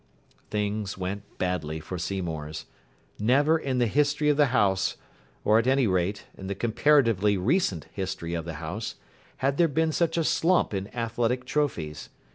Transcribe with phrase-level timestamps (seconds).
[0.49, 2.65] Things went badly for Seymour's.
[3.19, 4.97] Never in the history of the house,
[5.45, 8.95] or, at any rate, in the comparatively recent history of the house,
[9.45, 12.09] had there been such a slump in athletic trophies.